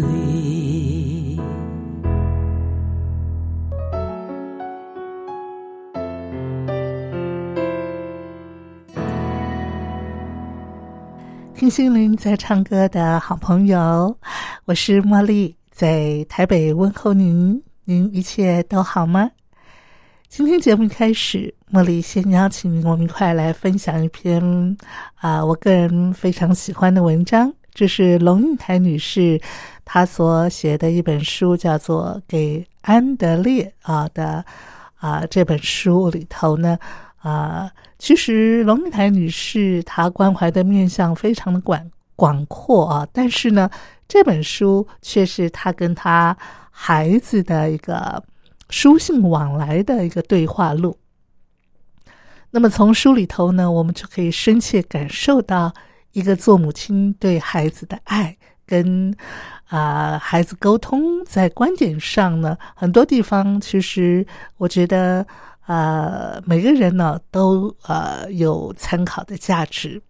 [11.61, 14.17] 听心灵在唱歌的好朋友，
[14.65, 17.61] 我是茉莉，在台北问候您。
[17.83, 19.29] 您一切都好吗？
[20.27, 24.75] 今天节目开始，茉莉先邀请我们一块来分享一篇
[25.17, 27.53] 啊，我个人非常喜欢的文章。
[27.75, 29.39] 这是龙应台女士
[29.85, 34.43] 她所写的一本书，叫做《给安德烈》啊的
[34.95, 36.79] 啊这本书里头呢
[37.21, 43.69] 啊，其实龙应台女士她关怀的面向非常的广广阔啊，但是呢，
[44.07, 46.37] 这本书却是她跟她。
[46.73, 48.23] 孩子的一个
[48.69, 50.97] 书信往来的一个对话录。
[52.49, 55.71] 那么从书里头呢，我们就可以深切感受到
[56.13, 58.35] 一个做母亲对孩子的爱，
[58.65, 59.15] 跟
[59.67, 64.25] 啊孩子沟通，在观点上呢，很多地方其实
[64.57, 65.27] 我觉得
[65.71, 70.01] 呃每个人呢都呃有参考的价值。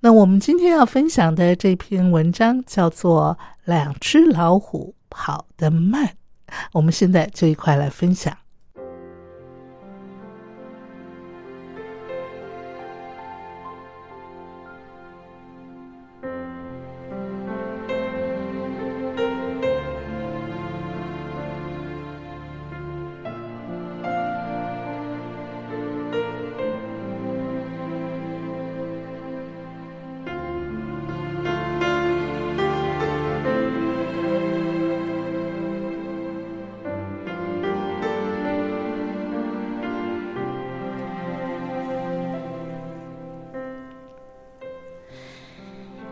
[0.00, 4.94] 那我们今天要分享的这篇文章叫做《两只老虎》。
[5.12, 6.08] 跑得慢，
[6.72, 8.32] 我们现在就一块来分享。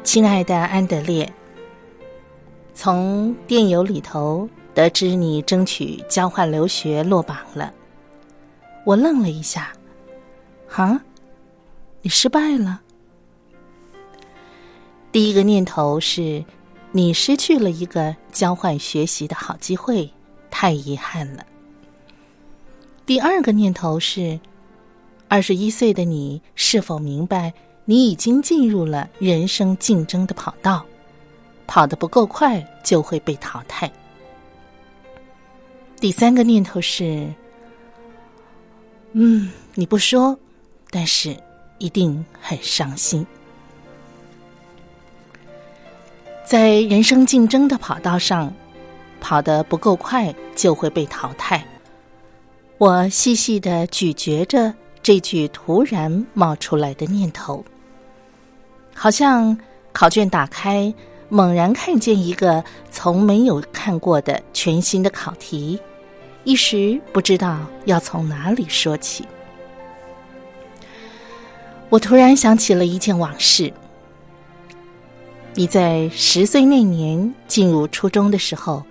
[0.08, 1.30] 亲爱的安德烈，
[2.72, 7.70] 从电邮里头得知你争取交换留学落榜了，
[8.86, 9.70] 我愣了一下。
[10.66, 10.98] 哈，
[12.00, 12.80] 你失败了？
[15.12, 16.42] 第一个念头是，
[16.91, 20.10] 你失去了一个交换学习的好机会，
[20.50, 21.44] 太遗憾了。
[23.04, 24.41] 第二个念头是，
[25.28, 27.52] 二十一岁的你是否明白？
[27.91, 30.84] 你已经进入了人生竞争的跑道，
[31.66, 33.91] 跑得不够快就会被淘汰。
[35.98, 37.32] 第三个念头是，
[39.12, 40.38] 嗯，你不说，
[40.91, 41.34] 但是
[41.78, 43.27] 一定很伤心。
[46.44, 48.53] 在人生竞争的跑道上，
[49.19, 51.66] 跑得不够快就会被淘汰。
[52.77, 57.65] 我细细的咀嚼着这句突然冒出来的念头。
[58.98, 59.56] 好像
[59.92, 60.92] 考卷打开，
[61.28, 65.78] 猛然看见一个从没有看过的全新的考题，
[66.42, 69.25] 一时不知道要从哪里说起。
[71.88, 73.72] 我突然想起了一件往事：
[75.54, 78.83] 你在十岁那年进入初中的时候，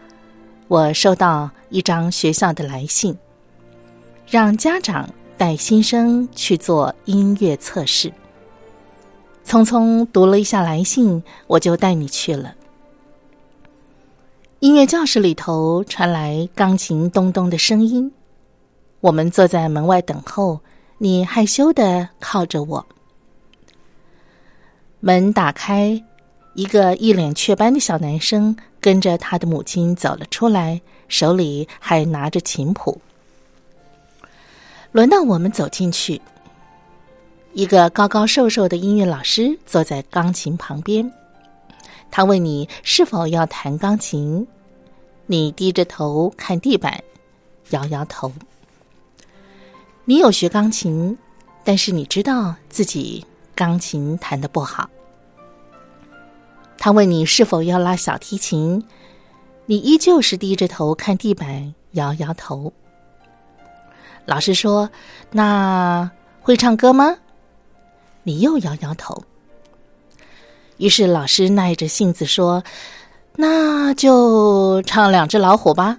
[0.69, 3.13] 我收到一张学校的来信，
[4.25, 8.09] 让家长带新生去做音乐测试。
[9.47, 12.53] 匆匆读了一下来信，我就带你去了。
[14.59, 18.11] 音乐教室里头传来钢琴咚咚的声音，
[18.99, 20.59] 我们坐在门外等候。
[20.97, 22.85] 你害羞的靠着我。
[24.99, 26.03] 门打开，
[26.55, 32.99] 一个一脸雀斑的小男生跟着他的母亲走了出来，手里还拿着琴谱。
[34.91, 36.19] 轮到我们走进去。
[37.57, 41.11] 一个高高瘦瘦的音乐老师坐在钢琴旁边，
[42.11, 44.45] 他问你是否要弹钢琴，
[45.25, 47.03] 你低着头看地板，
[47.71, 48.31] 摇摇头。
[50.05, 51.17] 你有学钢琴，
[51.63, 53.25] 但是你知道自己
[53.55, 54.87] 钢琴弹得不好。
[56.77, 58.85] 他问你是否要拉小提琴，
[59.65, 62.71] 你依旧是低着头看地板，摇摇头。
[64.25, 64.87] 老师说
[65.33, 66.07] ：“那
[66.39, 67.17] 会唱歌吗？”
[68.27, 69.23] 你又摇摇头。
[70.79, 72.61] 于是老师耐着性子说
[73.37, 75.97] ：“那就唱两只老虎吧。”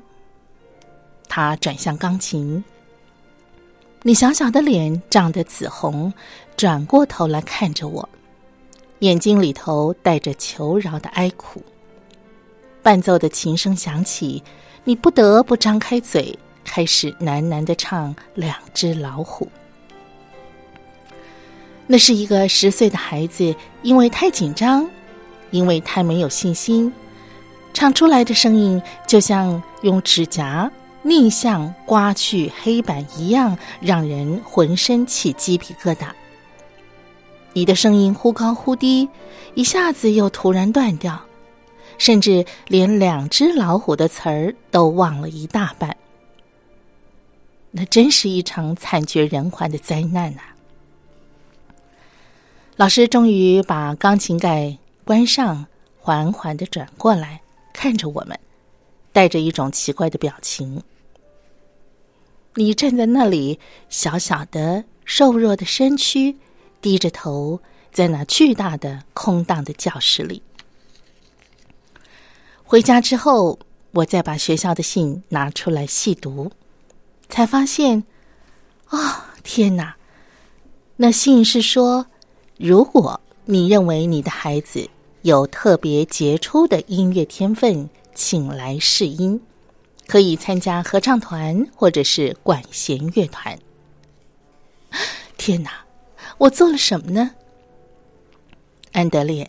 [1.26, 2.62] 他转向钢琴，
[4.02, 6.12] 你小小的脸涨得紫红，
[6.54, 8.06] 转过头来看着我。
[8.98, 11.62] 眼睛里头带着求饶的哀苦。
[12.82, 14.42] 伴奏的琴声响起，
[14.84, 19.46] 你不得不张开嘴，开始喃喃的唱《两只老虎》。
[21.90, 24.86] 那是一个十岁的孩子，因为太紧张，
[25.50, 26.92] 因为太没有信心，
[27.72, 30.70] 唱出来的声音就像用指甲
[31.02, 36.08] 逆向刮去黑板一样，让人浑身起鸡皮疙瘩。
[37.54, 39.08] 你的声音忽高忽低，
[39.54, 41.18] 一下子又突然断掉，
[41.96, 45.96] 甚至连两只老虎的词儿都忘了一大半。
[47.70, 50.42] 那真是一场惨绝人寰的灾难呐！
[52.78, 55.66] 老师终于把钢琴盖关上，
[55.98, 57.42] 缓缓的转过来，
[57.72, 58.38] 看着我们，
[59.12, 60.80] 带着一种奇怪的表情。
[62.54, 63.58] 你站在那里，
[63.88, 66.36] 小小的、瘦弱的身躯。
[66.80, 67.60] 低着头，
[67.90, 70.40] 在那巨大的空荡的教室里。
[72.62, 73.58] 回家之后，
[73.90, 76.52] 我再把学校的信拿出来细读，
[77.28, 78.04] 才发现，
[78.86, 79.96] 啊，天哪！
[80.94, 82.06] 那信是说，
[82.58, 84.90] 如果你认为你的孩子
[85.22, 89.40] 有特别杰出的音乐天分，请来试音，
[90.08, 93.56] 可以参加合唱团或者是管弦乐团。
[95.36, 95.70] 天哪！
[96.36, 97.30] 我做了什么呢，
[98.90, 99.48] 安德烈？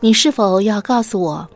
[0.00, 1.46] 你是否要告诉我，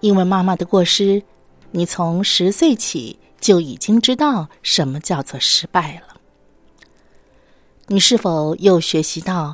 [0.00, 1.22] 因为妈妈的过失，
[1.70, 6.09] 你从十岁起就已经知道什么叫做失败了？
[7.92, 9.52] 你是否又学习到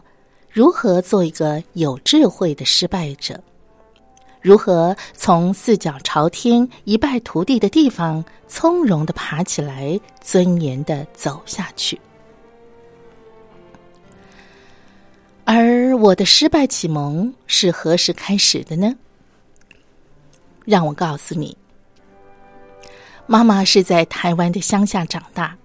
[0.51, 3.41] 如何做一个有智慧的失败者？
[4.43, 11.99] 如何从四脚朝天、一败涂地的地方从容的爬起来，尊严的走下去？
[15.47, 18.95] 而我的失败启蒙是何时开始的呢？
[20.67, 21.57] 让我告诉你，
[23.27, 25.57] 妈妈是在台湾的乡下长大，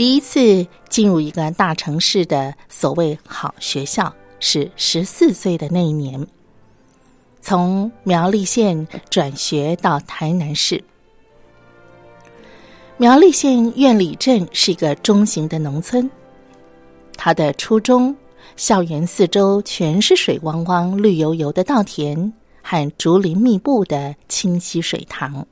[0.00, 6.26] 第一次进入一个大城市的所谓好学校是十四岁的那一年，
[7.42, 10.82] 从苗栗县转学到台南市。
[12.96, 16.10] 苗栗县苑里镇是一个中型的农村，
[17.18, 18.16] 他的初中。
[18.56, 22.32] 校园四周全是水汪汪、绿油油的稻田
[22.62, 25.46] 和竹林密布的清溪水塘。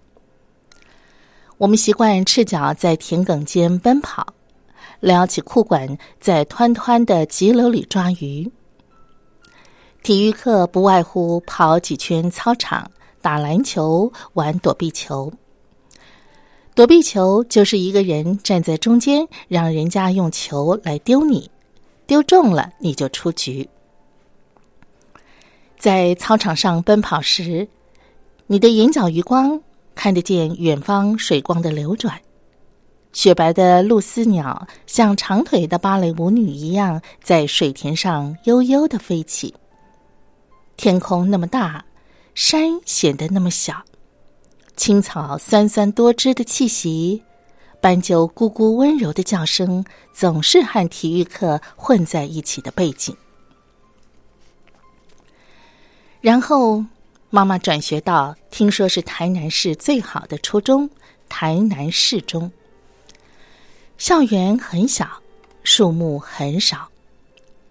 [1.58, 4.26] 我们习惯赤脚在田埂间奔跑，
[5.00, 8.50] 撩起裤管，在湍湍的急流里抓鱼。
[10.02, 12.90] 体育课不外乎跑几圈操场、
[13.20, 15.32] 打篮球、玩躲避球。
[16.74, 21.50] 躲避球就是一个人站在中间，让人家用球来丢你。
[22.06, 23.68] 丢中了你就出局。
[25.78, 27.68] 在操场上奔跑时，
[28.46, 29.60] 你的眼角余光
[29.94, 32.18] 看得见远方水光的流转，
[33.12, 39.54] 雪白的露丝鸟像长腿的芭蕾舞女一样在水田上悠悠的飞起。
[40.76, 41.84] 天空那么大，
[42.34, 43.82] 山显得那么小，
[44.76, 47.22] 青草酸酸多汁的气息。
[47.80, 53.16] 斑鸠咕咕温柔的叫声，总是和体育课混在一起的背景。
[56.20, 56.84] 然后，
[57.30, 60.90] 妈妈转学到听说是台南市最好的初中——
[61.28, 62.50] 台南市中。
[63.98, 65.08] 校园很小，
[65.64, 66.88] 树木很少，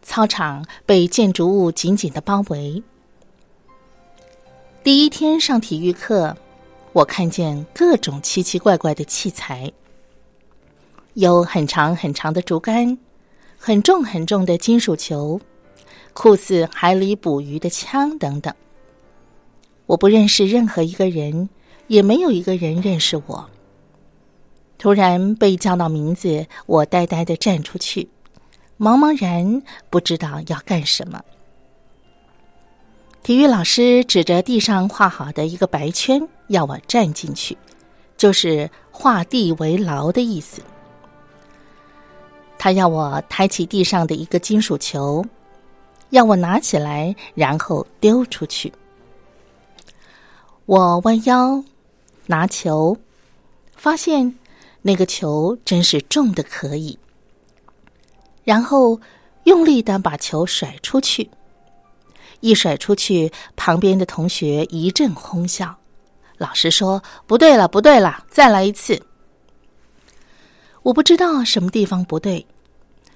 [0.01, 2.83] 操场被建筑物紧紧的包围。
[4.83, 6.35] 第一天上体育课，
[6.91, 9.71] 我看见各种奇奇怪怪的器材。
[11.13, 12.97] 有很长很长的竹竿，
[13.57, 15.39] 很重很重的金属球，
[16.11, 18.53] 酷似海里捕鱼的枪等等。
[19.85, 21.47] 我不认识任何一个人，
[21.87, 23.49] 也没有一个人认识我。
[24.77, 28.07] 突然被叫到名字，我呆呆的站出去，
[28.79, 31.21] 茫茫然不知道要干什么。
[33.23, 37.57] 体育老师指着地上画好的一个白圈，要我站进去，
[38.15, 40.61] 就是画地为牢的意思。
[42.57, 45.25] 他要我抬起地上的一个金属球，
[46.11, 48.71] 要我拿起来，然后丢出去。
[50.65, 51.63] 我弯腰
[52.25, 52.97] 拿球，
[53.75, 54.33] 发现
[54.81, 56.97] 那个球真是重的可以，
[58.43, 58.99] 然后
[59.43, 61.29] 用力的把球甩出去。
[62.39, 65.75] 一甩出去，旁边的同学一阵哄笑。
[66.37, 69.01] 老师说：“不对了，不对了，再来一次。”
[70.83, 72.45] 我不知道什么地方不对，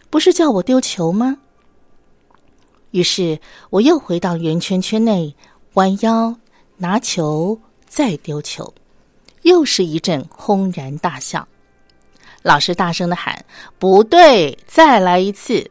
[0.10, 1.38] 不是叫我丢球吗？
[2.90, 3.40] 于是
[3.70, 5.34] 我又回到圆圈圈内，
[5.76, 6.36] 弯腰
[6.78, 8.74] 拿球，再丢球，
[9.44, 11.48] 又是一阵轰然大笑。
[12.42, 13.46] 老师大声的喊
[13.78, 15.70] ：“不对，再来一次！”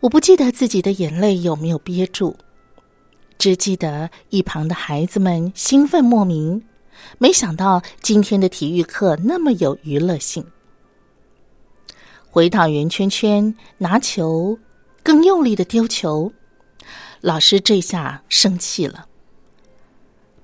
[0.00, 2.36] 我不记得自己的眼泪有没有憋住，
[3.38, 6.62] 只记得一旁的孩子们兴奋莫名。
[7.18, 10.44] 没想到今天的体育课那么有娱乐性。
[12.30, 14.58] 回到圆圈圈拿球，
[15.02, 16.30] 更用力的丢球，
[17.20, 19.06] 老师这下生气了。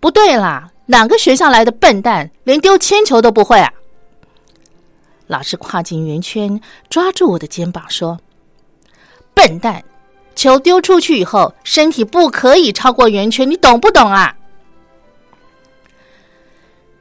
[0.01, 3.73] 不对啦，哪个学校来的笨蛋，连丢铅球都不会啊！
[5.27, 6.61] 老师跨进圆圈，
[6.91, 8.19] 抓住我的肩膀说
[9.35, 9.83] ：“笨蛋，
[10.35, 14.37] 球丢出去以后，身体不可以超过圆圈，你懂不懂啊？”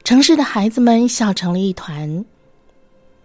[0.04, 2.24] 城市的孩子们笑成了一团，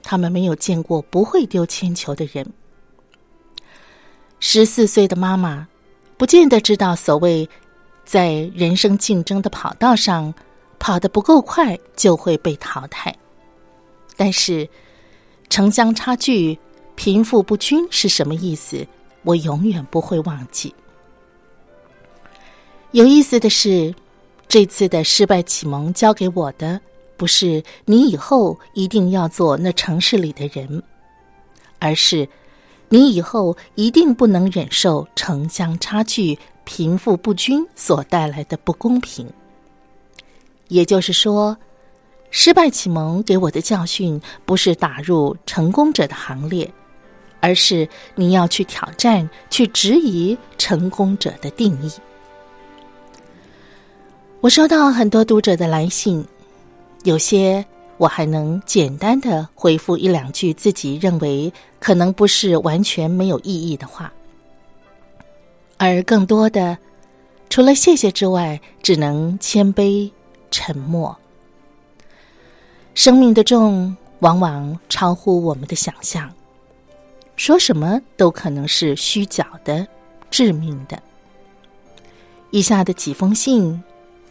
[0.04, 2.46] 他们没有见过不会丢铅球的人。
[4.40, 5.68] 十四岁的妈妈
[6.18, 7.48] 不见得知道，所谓
[8.06, 10.32] 在人生竞争的跑道上
[10.78, 13.14] 跑得不够快就会被淘汰。
[14.16, 14.68] 但是
[15.50, 16.58] 城乡差距、
[16.96, 18.86] 贫富不均是什么意思？
[19.24, 20.74] 我永远不会忘记。
[22.92, 23.94] 有意思的是。
[24.50, 26.80] 这次的失败启蒙教给我的，
[27.18, 30.82] 不是你以后一定要做那城市里的人，
[31.80, 32.26] 而是
[32.88, 39.30] 你以后一定不能忍受城乡差距、贫富不均所带来的不公平。
[40.70, 41.58] 也就是说，
[42.40, 46.72] 失败启蒙给我的教训，不是打入成功者的行列，
[47.40, 51.92] 而是你要去挑战、去质疑成功者的定义。
[54.40, 56.24] 我收到很多读者的来信，
[57.06, 57.66] 有些
[57.98, 64.14] 我还能简单的回复一两句自己认为可能不是完全没有意义的话，
[65.78, 66.78] 而更多的，
[67.50, 70.12] 除了谢谢之外，只能谦卑
[70.52, 71.18] 沉默。
[72.98, 76.34] 生命的重往往超乎我们的想象，
[77.36, 79.88] 说什么都可能是虚假的、
[80.32, 81.00] 致命的。
[82.50, 83.80] 以下的几封信。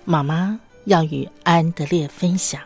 [0.04, 2.60] 妈妈要与安德烈分享。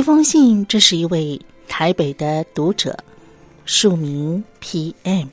[0.00, 1.38] 一封信，这是一位
[1.68, 2.96] 台北的读者，
[3.66, 5.28] 署名 P.M。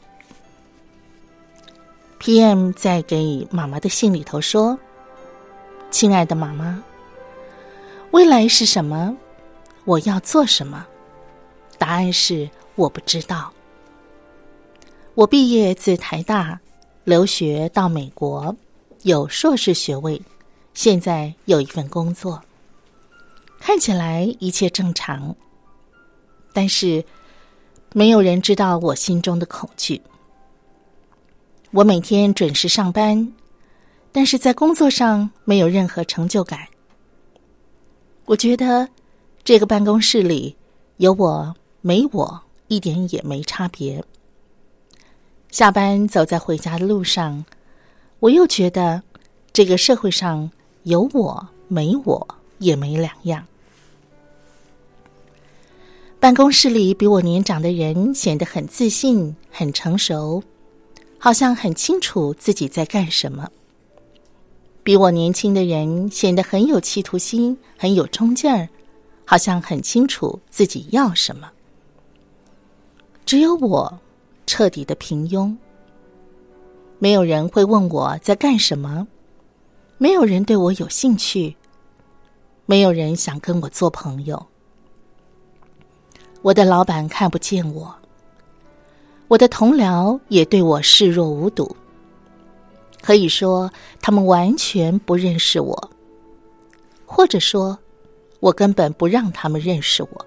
[2.19, 2.71] P.M.
[2.73, 4.77] 在给妈妈的信里头说
[5.89, 6.83] ：“亲爱的妈妈，
[8.11, 9.15] 未来是什么？
[9.85, 10.85] 我要做什么？
[11.77, 13.53] 答案是我不知道。
[15.13, 16.59] 我毕业自台大，
[17.05, 18.53] 留学到美国，
[19.03, 20.21] 有硕士学位，
[20.73, 22.41] 现在有一份工作，
[23.59, 25.35] 看起来一切正常。
[26.53, 27.03] 但是，
[27.93, 30.01] 没有人知道我心中的恐惧。”
[31.71, 33.33] 我每天准时上班，
[34.11, 36.59] 但是在工作上没有任何成就感。
[38.25, 38.87] 我觉得
[39.43, 40.55] 这个办公室里
[40.95, 44.03] 有我没我一点也没差别。
[45.51, 47.45] 下班走在回家的路上，
[48.19, 49.03] 我又觉得
[49.51, 50.49] 这个社会上
[50.83, 52.27] 有我没我
[52.59, 53.45] 也没两样。
[56.19, 60.43] 办公室里比我年长的人显得很自信、很成熟。
[61.19, 63.49] 好像很清楚自己在干什么。
[64.83, 68.69] 比我年轻的人显得很有企图心，很有冲劲儿，
[69.25, 71.49] 好像很清楚自己要什么。
[73.25, 73.99] 只有我
[74.45, 75.53] 彻底的平庸。
[76.99, 79.07] 没有人会问我在干什么，
[79.97, 81.55] 没有人对我有兴趣，
[82.69, 84.45] 没有人想跟我做朋友。
[86.41, 87.95] 我的老板看不见我。
[89.29, 91.75] 我的同僚也对我视若无睹，
[93.01, 93.71] 可以说
[94.01, 95.91] 他们完全不认识我，
[97.05, 97.79] 或者说
[98.41, 100.25] 我根本不让他们认识我。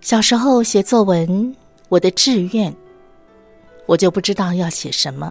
[0.00, 1.54] 小时候写作文，
[1.90, 2.74] 我的志愿，
[3.84, 5.30] 我就不知道要写什么。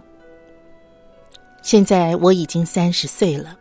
[1.62, 3.56] 现在我已经三十岁了，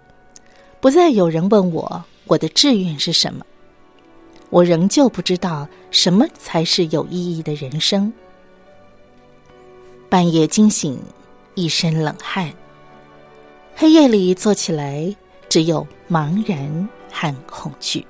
[0.84, 3.46] 不再有人问我我的志愿是什么，
[4.50, 8.12] 我仍旧不知道什么才是有意义的人生。
[10.10, 11.00] 半夜惊醒，
[11.56, 12.52] 一身冷汗，
[13.74, 15.16] 黑夜里坐起来，
[15.48, 18.06] 只有茫然和恐惧。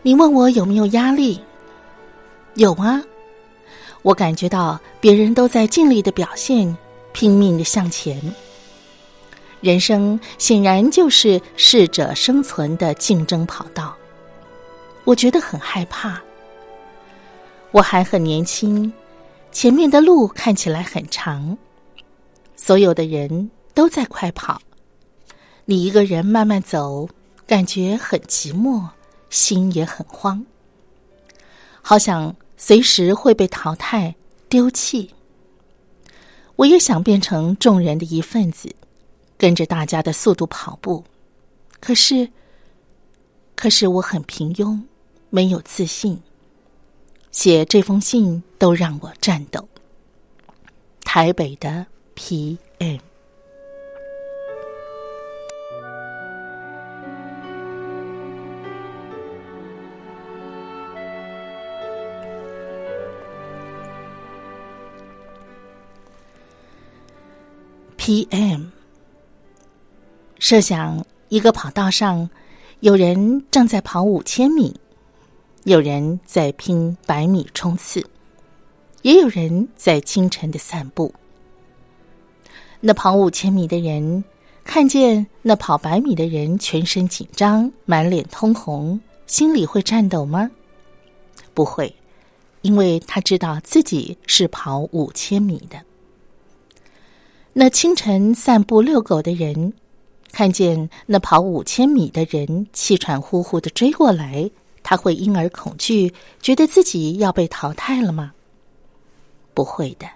[0.00, 1.38] 你问我有没有压力？
[2.54, 3.02] 有啊，
[4.00, 6.74] 我感觉到别人都在尽力的表现，
[7.12, 8.18] 拼命的向前。
[9.60, 13.96] 人生显然就是适者生存的竞争跑道，
[15.04, 16.20] 我觉得很害怕。
[17.70, 18.92] 我还很年轻，
[19.52, 21.56] 前面的路看起来很长，
[22.56, 24.60] 所有的人都在快跑，
[25.64, 27.08] 你一个人慢慢走，
[27.46, 28.82] 感觉很寂寞。
[29.30, 30.44] 心也很慌，
[31.80, 34.12] 好想随时会被淘汰
[34.48, 35.08] 丢弃。
[36.56, 38.74] 我也想变成众人的一份子，
[39.40, 41.02] 跟着大家的速度跑步。
[41.80, 42.28] 可是，
[43.56, 44.82] 可是我很平庸，
[45.30, 46.20] 没有自信。
[47.32, 49.66] 写这封信都让我颤抖。
[51.02, 52.98] 台北的 P.M。
[67.96, 68.79] P.M.
[70.40, 72.28] 设想一个跑道上，
[72.80, 74.74] 有人正在跑五千米，
[75.64, 78.02] 有人在拼百米冲刺，
[79.02, 81.14] 也有人在清晨的散步。
[82.80, 84.24] 那跑五千米的人
[84.64, 90.50] 看见那跑百米的人全身紧张、满脸通红，心里会颤抖吗？
[91.52, 91.94] 不会，
[92.62, 95.78] 因为他知道自己是跑五千米的。
[97.52, 99.74] 那清晨散步遛狗的人，
[100.32, 104.50] 看见那跑五千米的人气喘呼呼的追过来，
[104.82, 108.32] 他会因而恐惧，觉得自己要被淘汰了吗？
[109.54, 110.08] 不会的，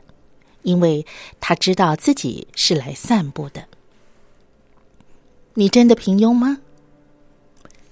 [0.62, 1.04] 因为
[1.40, 3.64] 他知道自己是来散步的。
[5.54, 6.58] 你真的平庸吗？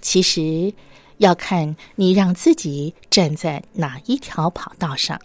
[0.00, 0.72] 其实
[1.18, 5.20] 要看你让自己站在哪一条跑道上。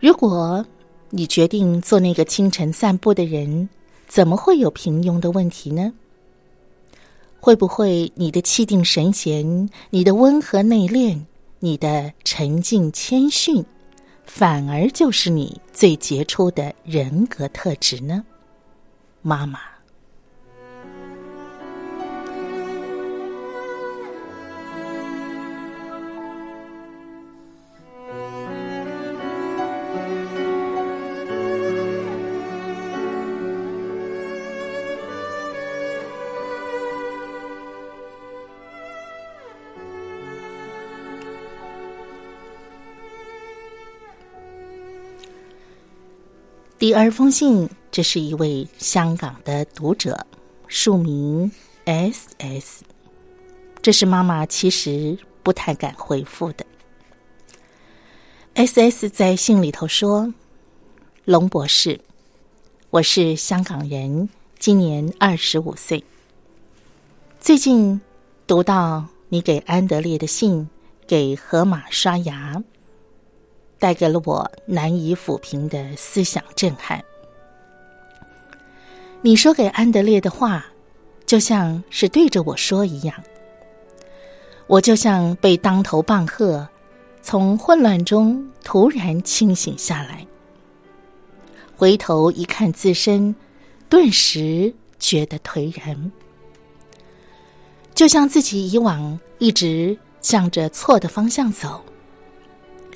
[0.00, 0.64] 如果。
[1.10, 3.70] 你决定做那个清晨散步的人，
[4.08, 5.92] 怎么会有平庸的问题呢？
[7.38, 11.20] 会不会你的气定神闲、你的温和内敛、
[11.60, 13.64] 你的沉静谦逊，
[14.24, 18.24] 反而就是你最杰出的人格特质呢？
[19.22, 19.60] 妈妈。
[46.78, 50.16] 第二封信，这是一位香港的读者，
[50.68, 51.50] 署名
[51.86, 52.84] S S。
[53.82, 56.64] 这是妈妈其实不太敢回复的。
[58.54, 60.32] S S 在信里头说
[61.26, 62.00] ：“龙博士，
[62.90, 64.28] 我是香港人，
[64.60, 66.04] 今年二十五岁。
[67.40, 68.00] 最近
[68.46, 70.68] 读到你给安德烈的信，
[71.08, 72.62] 给河马刷牙。”
[73.78, 77.04] 带给了我难以抚平的思想震撼。
[79.20, 80.66] 你说给安德烈的话，
[81.26, 83.14] 就像是对着我说一样。
[84.66, 86.68] 我就像被当头棒喝，
[87.22, 90.26] 从混乱中突然清醒下来，
[91.76, 93.34] 回头一看自身，
[93.88, 96.12] 顿时觉得颓然，
[97.94, 101.82] 就像自己以往一直向着错的方向走。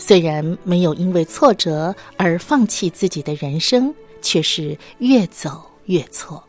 [0.04, 6.42] 虽然没有因为挫折而放弃自己的人生，却是越走越错。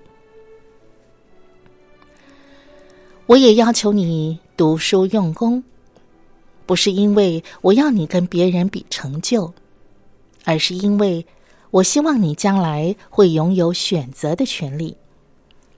[3.28, 5.64] 我也要求你读书用功，
[6.66, 9.54] 不是因为我要你跟别人比成就，
[10.46, 11.24] 而是因为
[11.70, 14.98] 我希望你将来会拥有选择的权利，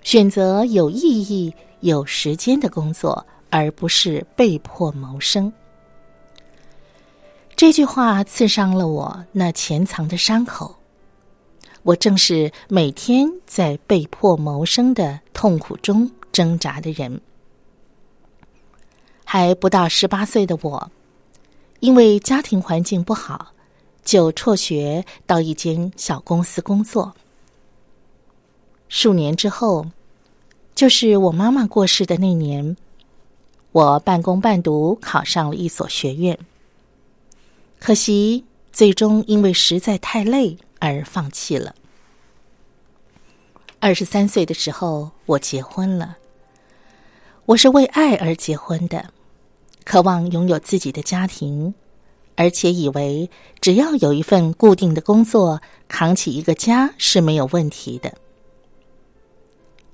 [0.02, 5.52] 选择有意义、有时间的工作，而不是被迫谋生。
[7.56, 10.76] 这句话刺伤了我那潜藏的伤口。
[11.84, 17.22] 我正是每天在被迫谋生的痛苦中挣扎的人。
[19.24, 20.92] 还不到十八岁的我，
[21.80, 23.54] 因为家庭环境不好，
[24.04, 27.16] 就辍学到一间小公司工作。
[28.90, 29.86] 数年之后，
[30.76, 32.76] 就是我妈妈过世的那年，
[33.72, 36.38] 我半工半读考上了一所学院。
[37.86, 38.44] 可惜，
[38.74, 40.58] 最终因为实在太累。
[40.80, 41.76] 而放弃了。
[43.80, 46.18] 二十三岁的时候，我结婚了。
[47.46, 49.06] 我是为爱而结婚的，
[49.84, 51.76] 渴望拥有自己的家庭，
[52.36, 53.30] 而且以为
[53.62, 58.12] 只要有一份固定的工作，扛起一个家是没有问题的。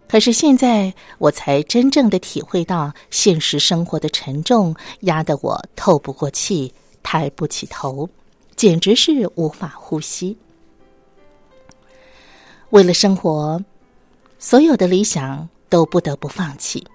[0.08, 6.74] 可是现在，我才真正的体会到现实生活的沉重，压得我透不过气，
[7.04, 8.10] 抬不起头，
[8.56, 10.38] 简直是无法呼吸。
[12.70, 13.64] 为了生活，
[14.40, 16.86] 所有的理想都不得不放弃。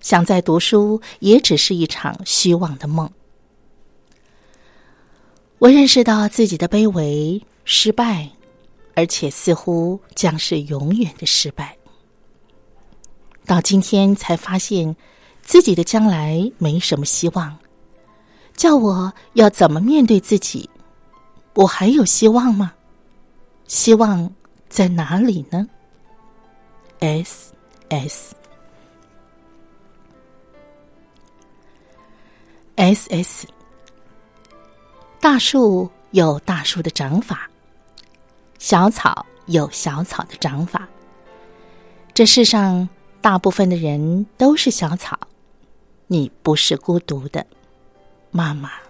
[0.00, 3.10] 想再读书，也只是一场虚妄的梦。
[5.58, 8.30] 我认识到自己的卑微、失败，
[8.94, 11.76] 而且似乎将是永远的失败。
[13.44, 14.96] 到今天才发现，
[15.42, 17.58] 自己的将来没什么希望。
[18.60, 20.68] 叫我要怎么面对自己？
[21.54, 22.74] 我还有希望吗？
[23.66, 24.30] 希望。
[24.68, 25.66] 在哪里呢
[27.00, 27.52] ？S
[27.88, 28.36] S
[32.76, 33.48] S S，
[35.20, 37.50] 大树有大树的长法，
[38.60, 40.86] 小草有小草的长法。
[42.14, 42.88] 这世上
[43.20, 45.18] 大部分的人都是小草，
[46.06, 47.44] 你不是孤独的，
[48.30, 48.89] 妈妈。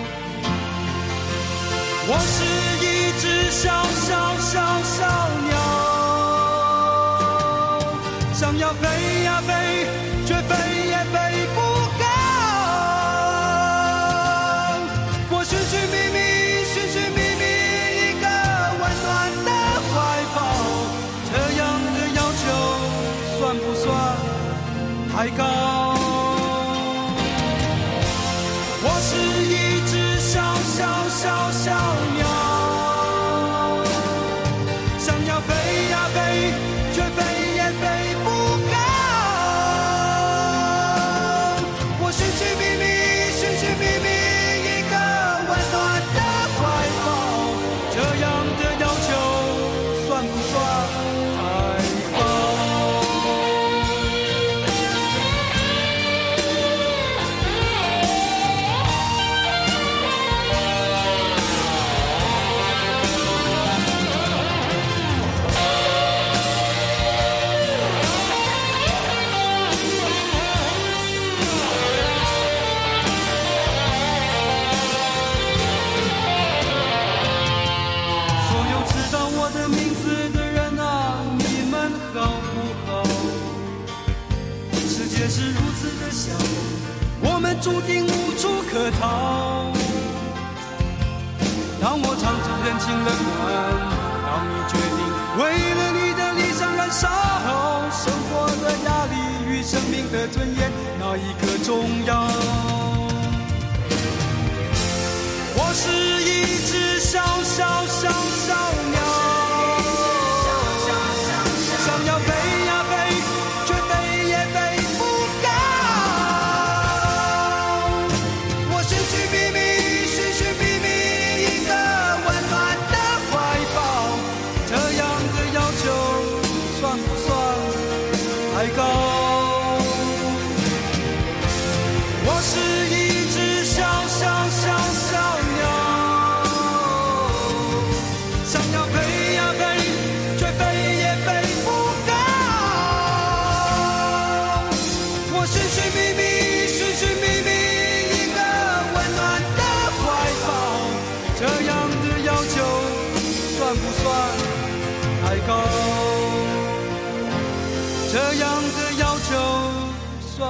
[2.13, 2.43] 我是
[2.83, 2.87] 一
[3.21, 4.99] 只小小小小
[5.47, 5.55] 鸟，
[8.33, 8.83] 想要飞
[9.23, 9.53] 呀飞，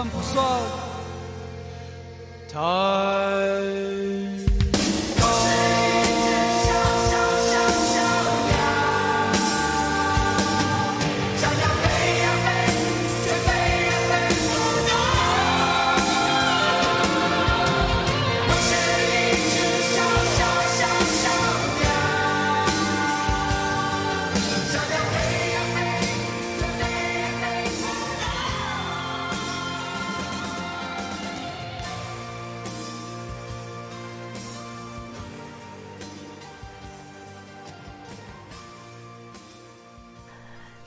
[0.02, 0.42] 算不算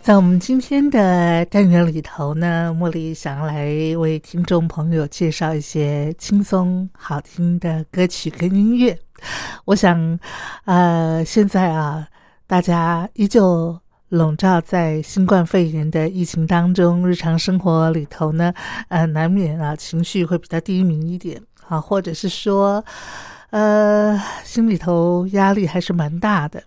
[0.05, 3.65] 在我们今天的单元里头呢，茉莉想要来
[3.97, 8.95] 为听众朋友介绍一些轻松好听的歌曲跟音乐。
[9.65, 10.21] 我想，
[10.67, 12.07] 呃，现在啊，
[12.47, 18.53] 大家依旧笼罩在新冠肺炎的疫情当中，日常生活里头呢，
[18.89, 22.85] 呃，难免啊情绪会比较低迷一点啊，或者是说，
[23.49, 26.63] 呃，心里头压力还是蛮大的。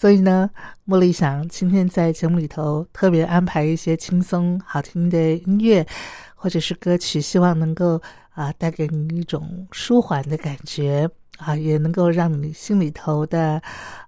[0.00, 0.48] 所以呢，
[0.86, 5.86] 茉莉想今天在节目里头特别安排一些轻松好听的音乐，
[6.34, 13.60] 或者是歌曲，希望能够啊带给你一种舒缓的感觉啊，也能够让你心里头的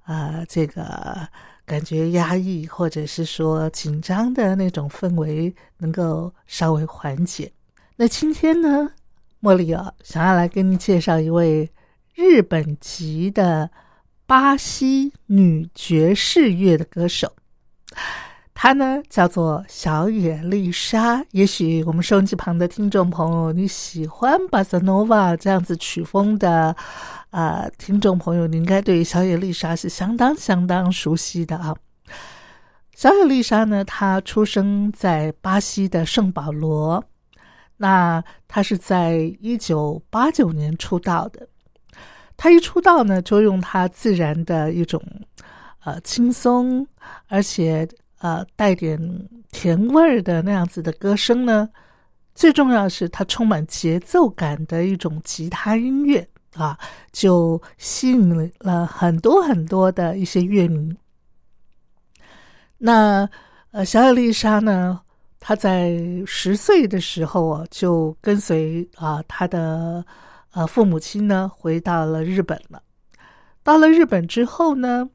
[0.05, 1.28] 啊这个
[1.66, 7.52] 感觉压抑或者是说紧张的那种氛围能够稍微缓解。
[7.96, 8.90] 那今天呢，
[9.42, 11.70] 茉莉啊想要来跟你介绍一位
[12.14, 13.68] 日本籍的。
[14.33, 17.31] 巴西女爵士乐的歌手，
[18.55, 21.23] 她呢叫做小野丽莎。
[21.33, 26.75] 也许我们收音机旁的听众朋友，你喜欢巴塞诺瓦这样子曲风的，
[27.29, 31.77] 呃，听众朋友，你应该对小野丽莎是相当相当熟悉的啊。
[32.97, 37.05] 小野丽莎呢，她出生在巴西的圣保罗，
[37.77, 41.47] 那她是在一九八九年出道的。
[42.42, 45.00] 他一出道呢，就用他自然的一种，
[45.85, 46.85] 呃，轻松
[47.28, 47.87] 而且
[48.18, 48.98] 呃带点
[49.52, 51.68] 甜味儿的那样子的歌声呢。
[52.35, 56.76] 最重要是，他充满节奏感的一种吉他音乐啊，
[57.12, 60.92] 就吸引了很多很多的一些乐迷。
[62.76, 63.28] 那
[63.70, 65.00] 呃，小野丽莎呢，
[65.38, 70.05] 她在十岁的时候啊，就跟随啊她的。
[70.52, 72.82] 呃，父母亲呢回到了日本了。
[73.62, 75.08] 到了日本之后呢，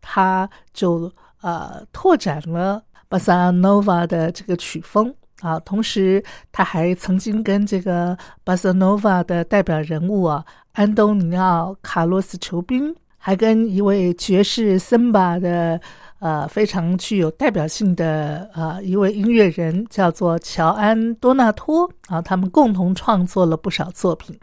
[0.00, 1.12] 他就
[1.42, 5.58] 呃拓展了巴萨诺瓦的这个曲风啊。
[5.60, 15.80] 同时，他还曾经跟这个巴萨诺瓦的代表人物啊安东尼奥·卡洛斯·裘宾，还跟一位爵士森巴的
[16.20, 24.38] 呃非常具有代表性的呃一位音乐人，叫做乔安·多纳托啊，他们共同创作了不少作品。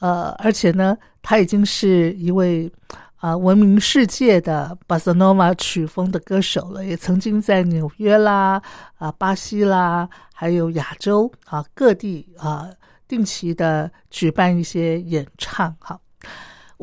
[0.00, 2.70] 呃，而且呢，他已经是一位
[3.16, 8.60] 啊闻名世界的巴塞诺瓦曲风的歌手了，也曾经在纽约啦、
[8.96, 12.68] 啊巴西啦，还有亚洲啊各地啊
[13.08, 15.74] 定期的举办一些演唱。
[15.78, 15.98] 哈，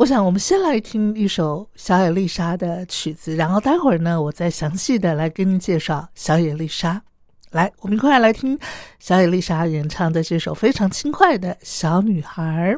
[0.02, 7.00] 我想我们先来听一首小野丽莎的曲子，然后待会儿呢，我再详细的来跟您介绍小野丽莎。
[7.52, 8.58] 来，我们一块来听
[8.98, 12.76] 小野丽莎演唱的这首非常轻快的小女孩。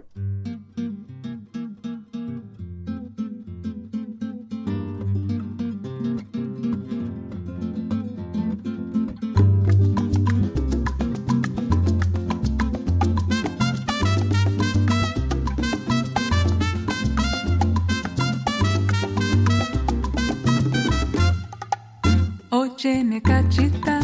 [22.86, 24.02] Oye, cachita,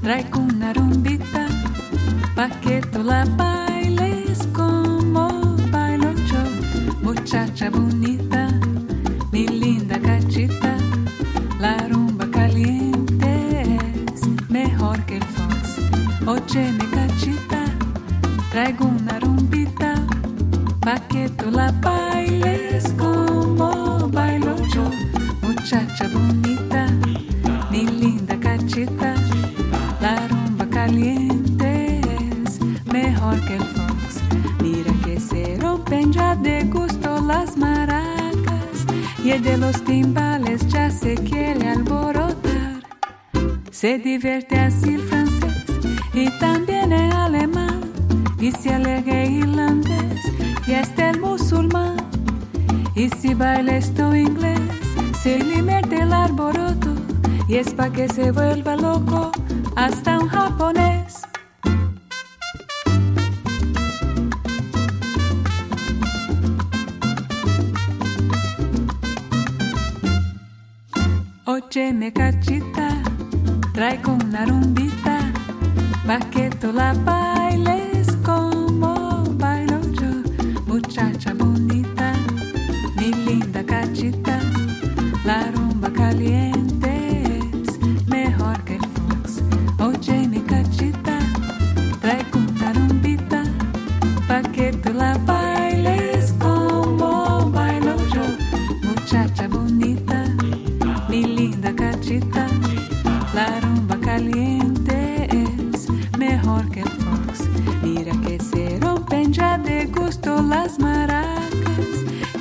[0.00, 1.46] trae una rumbita,
[2.34, 2.48] pa'
[3.04, 5.28] la bailes como
[5.70, 6.42] bailo yo,
[7.02, 8.48] muchacha bonita,
[9.32, 10.78] mi linda cachita,
[11.58, 13.60] la rumba caliente
[14.14, 15.76] es mejor que el fox.
[16.26, 17.66] Oye, cachita,
[18.50, 19.94] traigo una rumbita,
[20.80, 21.00] pa'
[21.50, 21.89] la bailes
[43.90, 45.64] Se divierte así el francés
[46.14, 47.90] y también el alemán
[48.40, 50.20] y se alegra irlandés
[50.68, 51.96] y hasta el musulmán.
[52.94, 54.60] Y si baila esto inglés,
[55.20, 56.94] se le mete el alboroto
[57.48, 59.29] y es pa' que se vuelva loco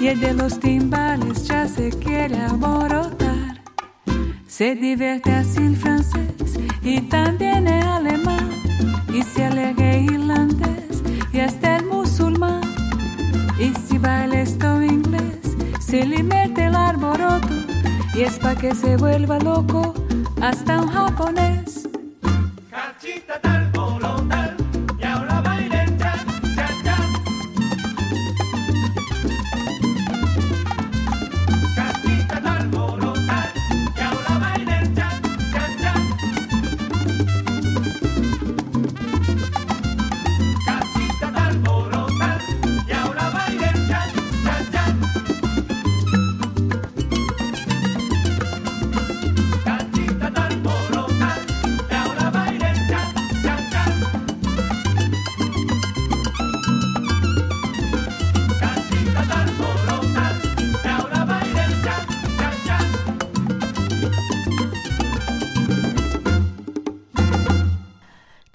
[0.10, 3.62] el de los timbales ya se quiere alborotar.
[4.48, 8.50] Se divierte así el francés y también el alemán
[9.14, 12.62] y se alegra irlandés y hasta el musulmán.
[13.60, 17.54] Y si baila esto inglés, se le mete el alboroto
[18.16, 19.94] y es pa' que se vuelva loco
[20.42, 21.79] hasta un japonés.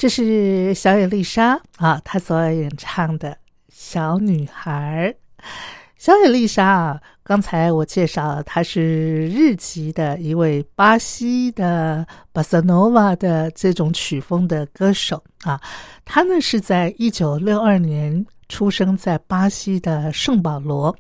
[0.05, 3.31] 这是小野丽莎啊，她所演唱的
[3.73, 5.17] 《小女孩》。
[5.97, 15.59] 小野丽莎啊，刚才我介绍她是日籍的一位巴西的巴塞诺瓦的这种曲风的歌手啊。
[16.05, 20.95] 她呢是在一九六二年出生在巴西的圣保罗。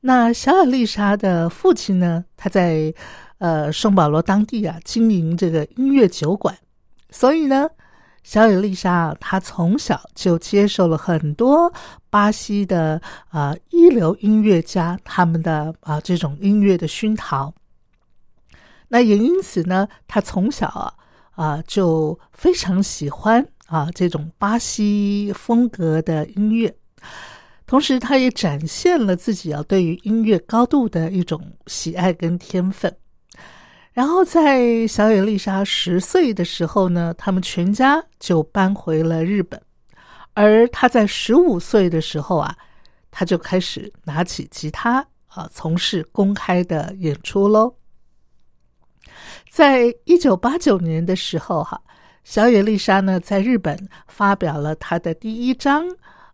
[0.00, 2.92] 那小野丽莎的父亲呢，他在
[3.38, 6.52] 呃圣保罗当地啊经营这个音乐酒馆，
[7.12, 7.70] 所以呢。
[8.24, 11.72] 小野丽莎，她从小就接受了很多
[12.08, 17.54] 巴西的啊、一流音乐家他们的啊、这种音乐的熏陶。
[18.88, 20.92] 那也因此呢，她从小啊
[21.32, 26.74] 啊、就非常喜欢啊这种巴西风格的音乐，
[27.66, 32.96] 同时她也展现了自己啊对于音乐高度的一种喜爱跟天分。
[33.94, 39.58] 然后在小野丽莎十岁的时候呢，他们全家就搬回了日本。
[40.34, 42.54] 而她在十五岁的时候啊，
[43.12, 47.72] 她就开始拿起吉他啊，从事公开的演出喽。
[49.48, 51.80] 在一九八九年的时候，哈，
[52.24, 53.78] 小野丽莎呢在日本
[54.08, 55.86] 发表了她的第一张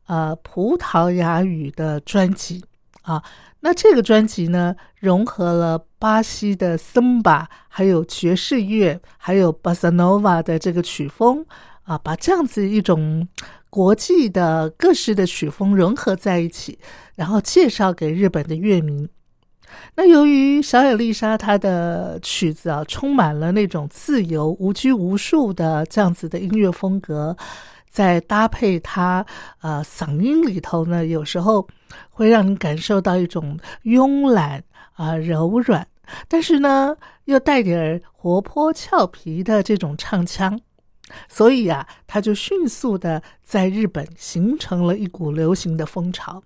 [0.07, 2.65] 呃葡萄牙语的专辑
[3.03, 3.23] 啊。
[3.61, 11.45] 那这个专辑呢，融合了巴西的森巴，还有爵士乐，还有巴塞诺瓦的这个曲风
[11.83, 13.29] 啊，把这样子一种
[13.69, 16.79] 国际的各式的曲风融合在一起，
[17.15, 19.07] 然后介绍给日本的乐迷。
[19.95, 27.37] 那由于小野丽莎她的曲子啊，充满了那种自由、无拘无束的这样子的音乐风格。
[27.91, 29.25] 在搭配她
[29.61, 31.67] 呃嗓音里头呢，有时候
[32.09, 34.63] 会让你感受到一种慵懒
[35.01, 35.89] 啊、柔软，
[36.29, 36.95] 但是呢，
[37.25, 40.61] 又带点活泼俏皮的这种唱腔，
[41.27, 46.43] 所以啊，他就迅速的在日本形成了一股流行的风潮。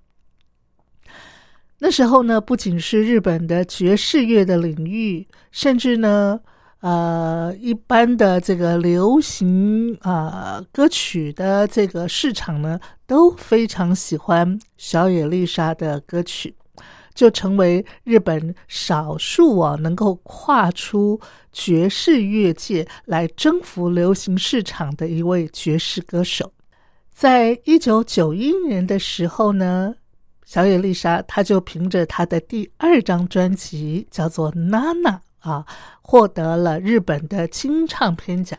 [1.80, 6.38] 那时候呢，不仅是日本的爵士乐的领域，甚至呢，
[6.78, 16.54] 呃，一般的这个流行啊、呃、歌曲的这个市场呢，都非常喜欢小野丽莎的歌曲。
[17.14, 21.20] 就成为日本少数啊能够跨出
[21.52, 26.52] 爵士乐界来征服流行市场的一位爵士歌手。
[27.12, 29.94] 在一九九一年的时候呢，
[30.44, 35.64] 小野丽莎她就凭着她的第二张专辑叫做《娜娜》啊，
[36.02, 38.58] 获得了日本的金唱片奖。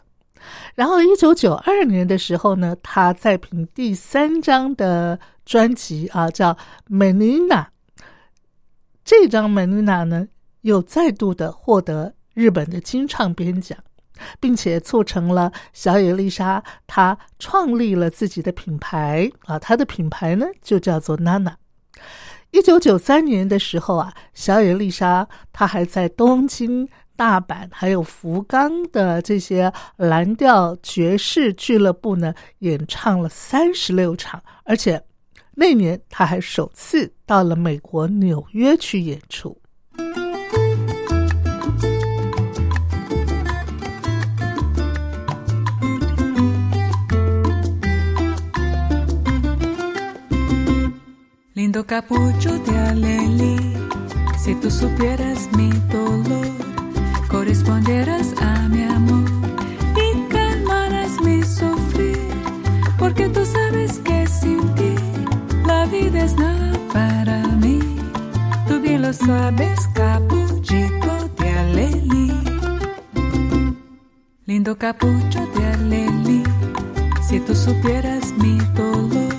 [0.76, 6.54] 然后一九九二年的时候呢，她再凭第三张的专辑啊叫
[6.88, 7.64] 《美妮娜》。
[9.06, 10.28] 这张《美妮娜》呢，
[10.62, 13.78] 又再度的获得日本的金唱片奖，
[14.40, 21.56] 并且促成了小野丽莎她创立了自己的品牌啊，她的品牌呢就叫做娜娜。
[22.50, 35.04] 一九九三年的时候啊，小野丽莎她还在东京、大阪还有福冈的这些蓝调爵士俱乐部呢演唱了三十六场，而且。
[35.56, 39.58] 那年，他还首次到了美国纽约去演出。
[51.56, 53.58] Lindo capucho de alelí,
[54.38, 56.52] si tú supieras mi dolor,
[57.30, 58.05] correspondieras
[66.26, 67.80] es nada para mí.
[68.68, 72.32] Tú bien lo sabes, capuchito de alelí.
[74.46, 76.44] Lindo capucho de alelí,
[77.28, 79.36] si tú supieras mi dolor,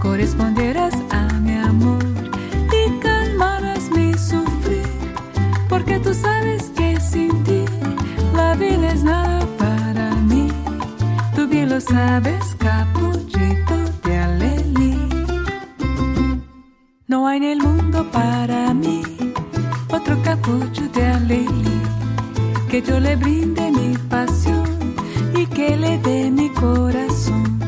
[0.00, 2.04] correspondieras a mi amor
[2.80, 4.88] y calmarás mi sufrir,
[5.68, 7.64] porque tú sabes que sin ti
[8.34, 10.48] la vida es nada para mí.
[11.34, 13.31] Tú bien lo sabes, capuchito
[17.32, 19.02] hay en el mundo para mí
[19.88, 21.80] otro capucho de alelí
[22.68, 24.64] que yo le brinde mi pasión
[25.34, 27.58] y que le dé mi corazón.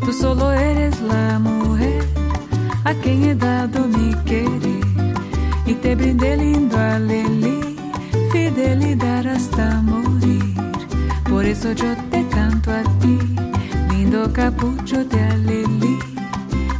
[0.00, 2.02] Tú solo eres la mujer
[2.84, 4.86] a quien he dado mi querer
[5.66, 7.76] y te brindé lindo alelí,
[8.32, 10.54] fidelidad hasta morir.
[11.28, 13.18] Por eso yo te canto a ti,
[13.90, 15.98] lindo capucho de alelí.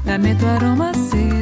[0.07, 1.34] Dame tu aroma seductor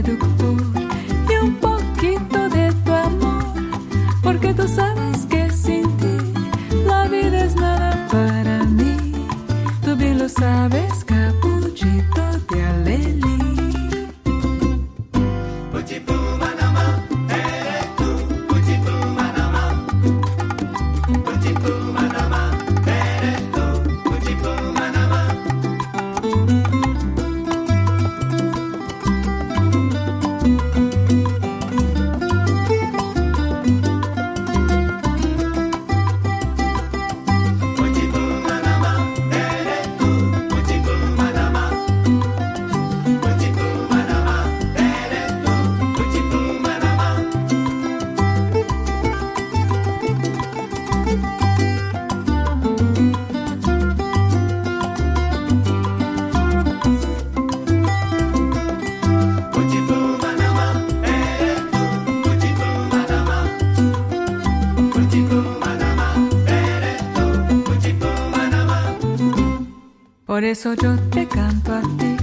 [70.43, 72.17] Por eso yo te canto a ti,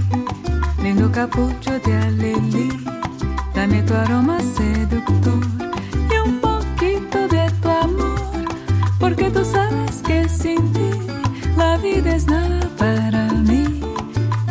[0.84, 2.68] lindo capucho de alelí.
[3.56, 5.40] Dame tu aroma seductor
[6.12, 8.20] y un poquito de tu amor,
[9.00, 10.90] porque tú sabes que sin ti
[11.56, 13.80] la vida es nada para mí.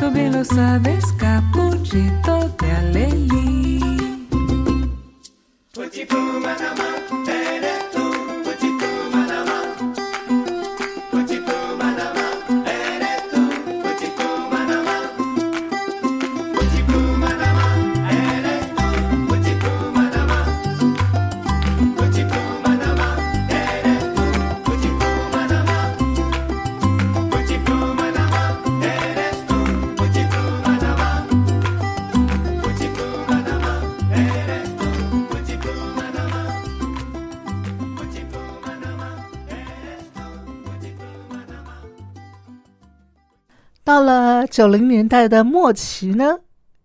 [0.01, 3.19] Tú bien lo sabes, capuchito de alelí.
[7.27, 7.38] 到
[44.59, 46.37] 九零年代的末期呢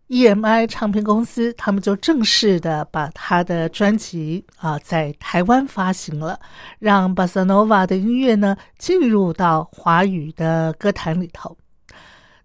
[0.08, 6.40] ，EMI 唱片公司他们就正式的把他的专辑啊在台湾发行了，
[6.78, 11.58] 让巴塞诺瓦的音乐呢进入到华语的歌坛里头。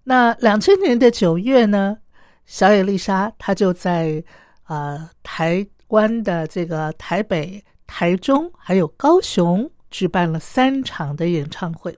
[0.03, 1.99] 那两千年的九月呢，
[2.47, 4.24] 小野丽莎她就在
[4.66, 11.95] 呃台湾的这个台北、台中还有高雄举办了三场的演唱会。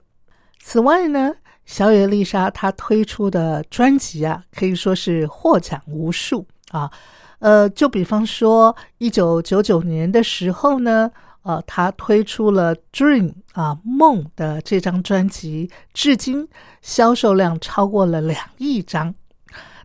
[0.59, 1.33] 此外呢，
[1.71, 6.91] 小野丽莎她推出的专辑啊，可以说是获奖无数啊。
[7.39, 11.09] 呃，就比方说，一九九九年的时候呢，
[11.43, 16.45] 呃，她推出了《Dream》啊，梦的这张专辑，至今
[16.81, 19.15] 销售量超过了两亿张。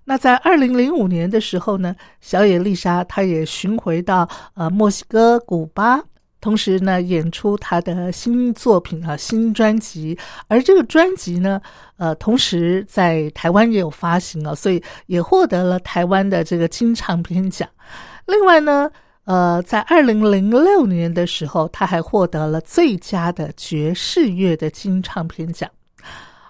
[0.02, 6.02] 那在二零零五年的时候呢，小野丽莎她也巡回到呃墨西哥、古巴。
[6.46, 10.16] 同时呢，演出他的新作品啊，新专辑，
[10.46, 11.60] 而这个专辑呢，
[11.96, 17.68] 呃，同时在台湾也有发行啊，所以也获得了台湾的这个金唱片奖。
[18.26, 18.88] 另外呢，
[19.24, 25.68] 呃，在二零零六年的时候，他还获得了最佳的爵士乐的金唱片奖。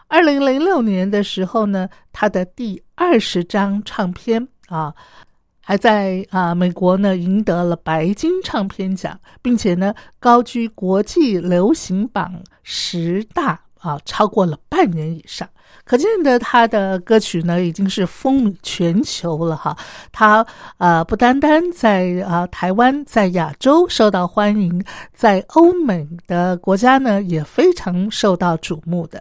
[0.09, 4.95] 二零零六年的时候呢，他的第二十张唱片啊。
[5.69, 15.49] 还在啊，美国呢赢得了白金唱片奖，并且呢高居国际流行榜十大啊，超过了半年以上。
[15.85, 19.77] 可见的，他的歌曲呢已经是风靡全球了哈。
[20.13, 20.47] 他
[20.79, 29.21] 啊，不单单在啊台湾，在亚洲受到欢迎，在欧美的国家呢也非常受到瞩目的。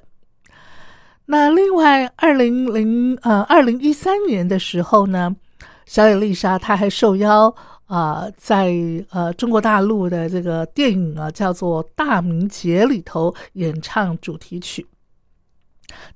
[1.26, 5.36] 那另外，二零零呃二零一三年的时候呢。
[5.86, 7.54] 小野丽莎，她还受邀
[7.86, 8.74] 啊，在
[9.12, 14.86] 呃中国大陆的这个电影啊，叫做《大明节》里头演唱主题曲。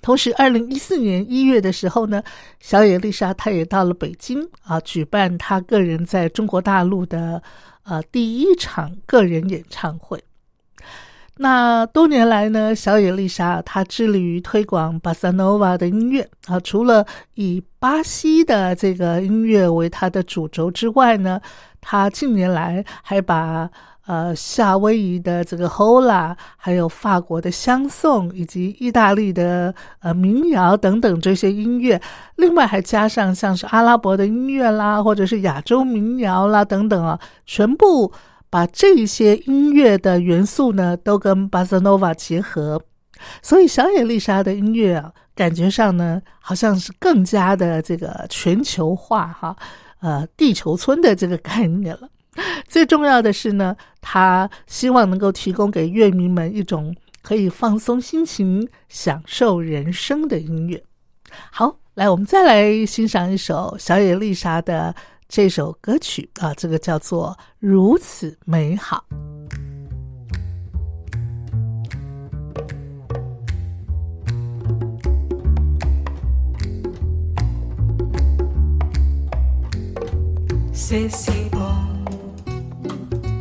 [0.01, 2.24] 同时，二零一四年一月的时候呢，
[2.59, 7.41] 小野丽莎她也到了北京啊，举办她个人在中国大陆的
[7.84, 10.22] 呃第一场个人演唱会。
[11.41, 16.59] 那多年来呢，小野丽莎她致力于推广巴塞诺瓦的音乐啊。
[16.59, 21.39] 除了以巴西的这个音乐为她的主轴之外呢，
[21.79, 23.69] 她近年来还把
[24.05, 32.01] 呃夏威夷的这个 Hola，还有法国的香颂，以及意大利的呃民谣等等这些音乐，
[32.35, 38.11] 另外还加上像是阿拉伯的音乐啦，或者是亚洲民谣啦等等啊，全部。
[38.50, 42.82] 把这些音乐的元素呢，都跟巴塞诺瓦结合，
[43.43, 49.56] 所以小野丽莎的音乐啊，感觉上呢，好像是更加的这个全球化哈，
[50.02, 52.10] 呃，地球村的这个概念了。
[52.68, 60.82] 最重要的是呢，他希望能够提供给乐迷们一种可以放松心情、享受人生的音乐。
[61.52, 64.95] 好，来，我们再来欣赏一首小野丽莎的。
[65.30, 69.05] 这首歌曲啊，这个叫做《如此美好》。
[80.73, 81.59] C'est si bon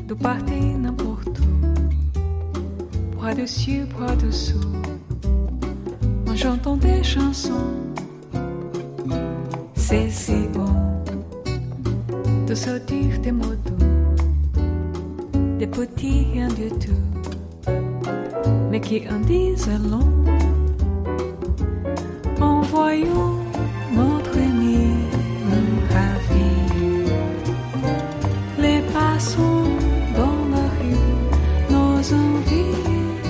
[0.07, 4.61] de partir n'importe où, bras dessus, bras dessous,
[6.26, 7.72] en chantant des chansons.
[9.74, 10.66] C'est si bon
[12.49, 13.84] de sortir des mots doux,
[15.59, 17.70] des petits rien du tout,
[18.70, 20.09] mais qui en disent long.
[22.40, 23.36] En voyant
[23.94, 24.78] notre ami
[25.92, 26.51] ravi,
[28.59, 29.68] les passants
[30.16, 31.18] dans la rue,
[31.70, 33.20] nos envies,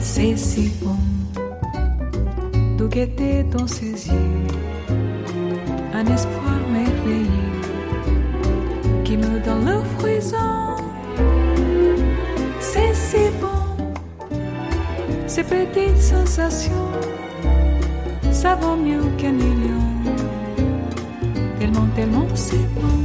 [0.00, 0.96] c'est si bon
[2.78, 4.34] de guetter dans ses yeux
[5.92, 6.93] un espoir merveilleux
[9.44, 10.76] donne le frisson.
[12.60, 13.94] C'est si bon,
[15.26, 16.90] ces petites sensations,
[18.32, 19.84] ça vaut mieux qu'un million.
[21.58, 23.03] Tellement, tellement c'est bon.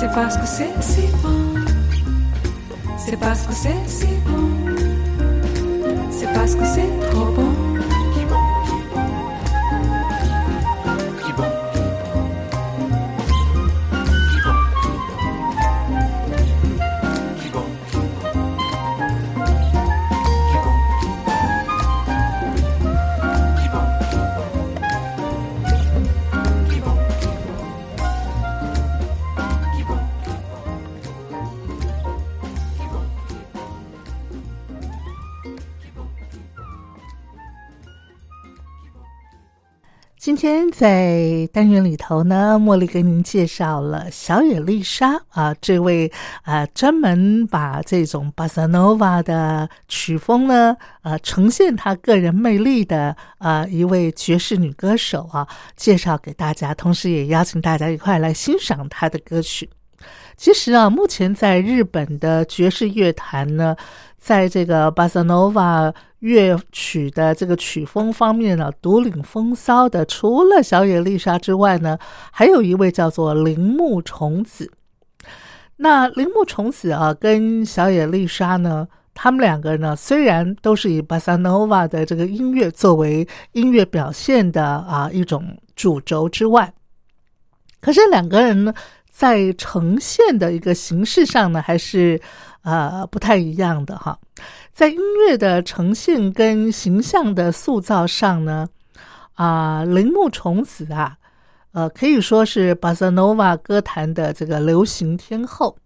[0.00, 1.60] C'est parce que c'est si bon,
[2.96, 4.70] c'est parce que c'est si bon.
[40.40, 46.10] 今天在单元里头呢，茉莉给您介绍了小野丽莎啊，这位
[46.40, 59.68] 啊专门把这种巴萨诺瓦的曲风呢，呃，呈现她个人魅力的呃一位爵士女歌手啊，介绍给大家，同时也邀请大家一块来欣赏她的歌曲。
[60.38, 63.76] 其实啊，目前在日本的爵士乐坛呢，
[64.16, 71.98] 在这个巴萨诺瓦乐曲的这个曲风方面呢，独领风骚的，除了小野丽莎之外呢，
[72.30, 74.70] 还有一位叫做铃木崇子。
[75.76, 86.70] 那铃木崇子啊，跟小野丽莎呢，他们两个呢，虽然都是以巴萨诺瓦的这个音乐作为音乐表现的啊一种主轴之外，
[87.80, 88.74] 可是两个人呢，
[89.10, 92.20] 在呈现的一个形式上呢，还是
[92.60, 94.18] 呃不太一样的哈。
[94.80, 98.66] 在音乐的呈现跟形象的塑造上呢，
[99.34, 101.18] 啊、铃木崇子啊，
[101.72, 105.76] 呃，可以说是巴塞诺瓦歌坛的这个流行天后，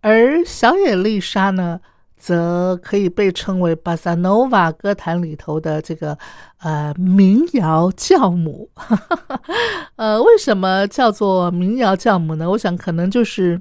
[0.00, 1.78] 而小野丽莎呢，
[2.16, 6.16] 则可以被称为巴塞诺瓦歌坛里头的这个
[6.62, 8.66] 呃民谣教母。
[9.96, 12.48] 呃，为什么叫做民谣教母呢？
[12.48, 13.60] 我想可能就是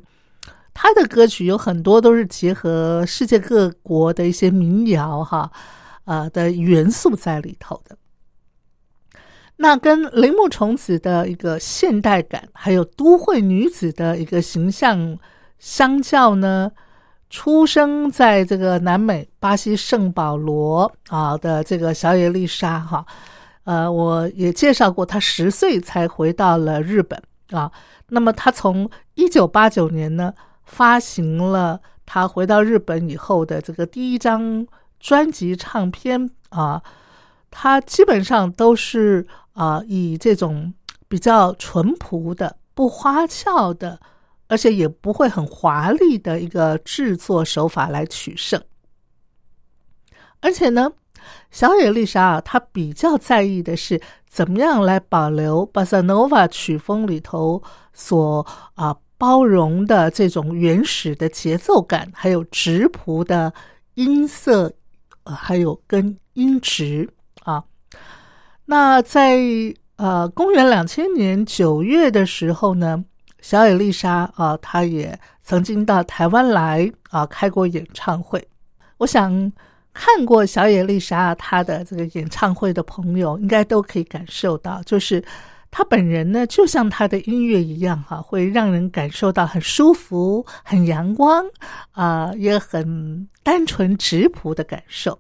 [0.74, 5.51] 他的歌曲有很多都是结合世界各国的一些民谣哈，
[6.05, 7.97] 呃的元素在里头的。
[9.57, 15.19] 那跟铃木崇子的一个现代感，还有都会女子的一个形象
[15.59, 16.72] 相较呢，
[17.30, 23.05] 出生在这个南美巴西圣保罗啊的这个小野丽莎哈，
[23.65, 27.72] 呃，我也介绍过，她十岁才回到了日本啊。
[28.07, 30.34] 那么她从一九八九年呢
[30.72, 34.65] 发行了他回到日本以后的这个第一张
[34.99, 36.82] 专辑唱片啊，
[37.49, 40.74] 他基本上都是啊以这种
[41.07, 43.99] 比较淳朴的、不花俏的。
[44.47, 48.61] 而且也不会很华丽的一个制作手法来取胜。
[50.41, 50.91] 而且呢，
[51.51, 57.63] 小野丽莎啊，她比较在意的是怎么样来保留巴塞诺瓦曲风里头
[57.93, 63.53] 所啊包容的这种原始的节奏感，还有质朴的
[63.93, 64.74] 音色，
[65.26, 67.07] 呃，还有跟音质
[67.43, 67.63] 啊。
[68.65, 69.38] 那在
[69.97, 73.05] 呃公元两千年九月的时候呢。
[73.43, 78.47] 小野丽莎啊，她也曾经到台湾来啊开过演唱会。
[78.97, 79.51] 我想
[79.93, 85.24] 看过小野丽莎她的这个演唱会的朋友，应该都可以感受到，就是
[85.72, 91.43] 他本人呢，就像他的音乐一样，哈，会让人感受到很舒服、很阳光
[91.91, 95.17] 啊，也很单纯质朴的感受。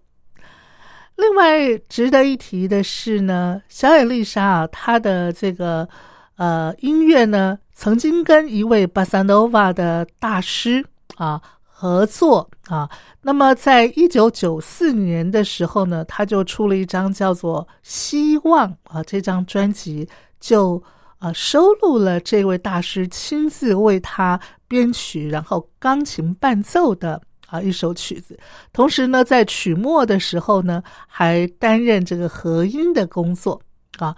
[1.15, 5.89] 另外值得一提的是呢，小野丽莎啊，她的这个
[6.35, 7.57] 呃音乐呢。
[7.73, 10.85] 曾经跟一位巴萨诺瓦的大师
[11.15, 12.87] 啊合作啊，
[13.23, 20.07] 那么在一九九四年的时候呢，他就出了一张叫做《希望》啊这张专辑，
[20.41, 20.83] 就
[21.19, 24.37] 啊收录了这位大师亲自为他
[24.67, 28.37] 编曲，然后钢琴伴奏的啊一首曲子。
[28.73, 33.61] 同时呢，在曲末的时候呢，还担任这个和音的工作
[33.99, 34.13] 啊。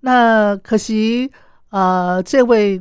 [0.00, 1.30] 那可惜，
[1.70, 2.80] 呃，这位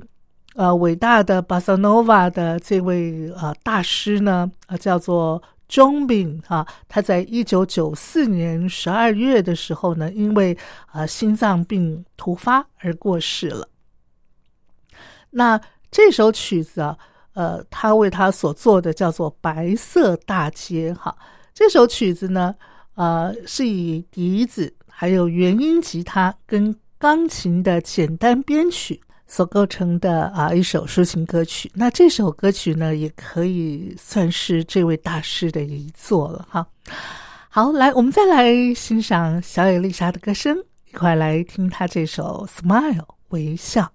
[0.55, 5.39] 呃伟大的巴塞诺瓦的这位呃大师呢，啊叫做。
[5.67, 10.57] 钟炳啊，他在一九九四年十二月的时候呢，因为
[10.87, 13.67] 啊心脏病突发而过世了。
[15.29, 15.59] 那
[15.91, 16.97] 这首曲子啊，
[17.33, 21.15] 呃，他为他所做的叫做《白色大街》哈。
[21.53, 22.55] 这首曲子呢，
[22.95, 29.01] 呃，是以笛子、还有原音吉他跟钢琴的简单编曲。
[29.27, 36.65] 所构成的啊一首抒情歌曲，那这首歌曲呢，也可以算是这位大师的遗作了哈。
[37.49, 40.57] 好，来，我们再来欣赏小野丽莎的歌声，
[40.89, 42.95] 一块来听她这首《Smile》
[43.29, 43.91] 微笑。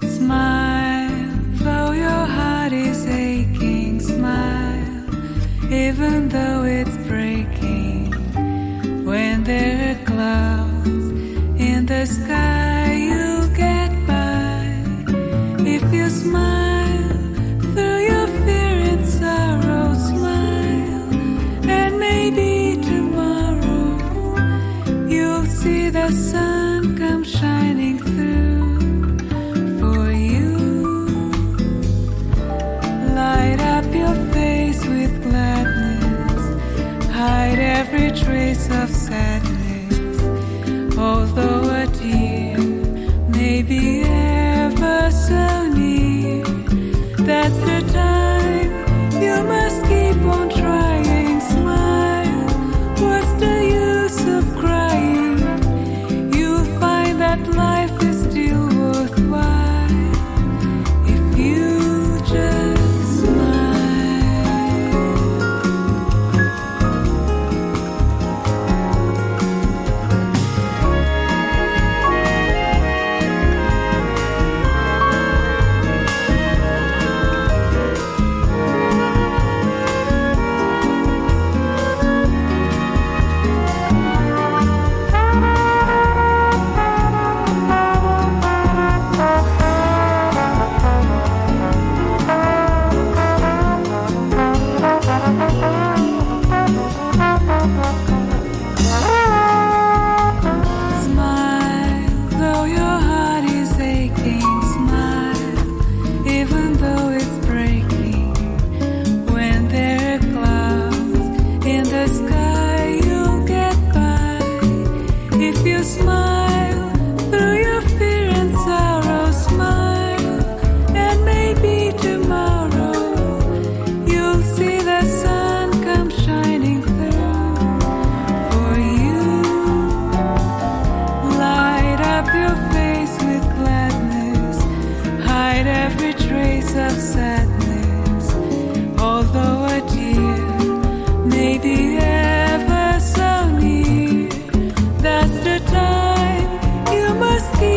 [0.00, 1.08] Smile,
[1.62, 4.00] though your heart is aching.
[4.00, 5.04] Smile,
[5.70, 6.75] even though it.
[38.16, 40.98] Trace of sadness.
[40.98, 41.65] Although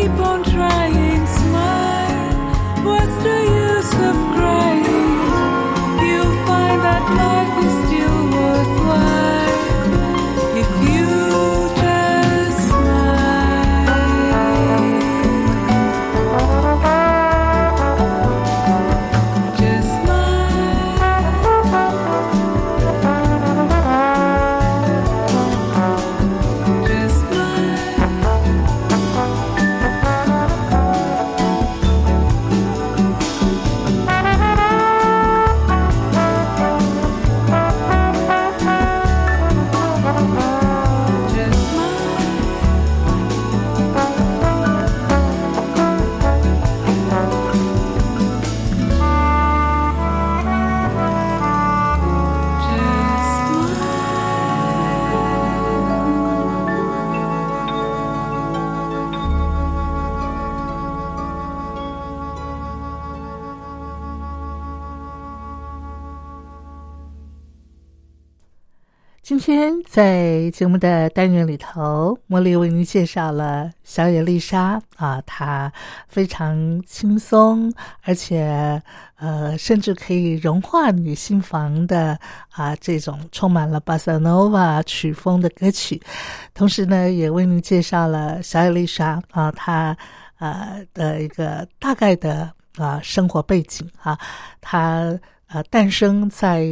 [0.00, 0.39] keep on
[69.50, 75.72] 天在节目的单元里头，茉莉为您介绍了小野丽莎啊，她
[76.08, 77.72] 非常轻松，
[78.02, 78.80] 而且
[79.16, 82.16] 呃，甚至可以融化你心房的
[82.52, 86.00] 啊这种充满了巴塞诺瓦曲风的歌曲。
[86.54, 89.96] 同时呢，也为您介绍了小野丽莎啊，她
[90.38, 94.16] 呃的一个大概的啊生活背景啊，
[94.60, 96.64] 她呃诞生在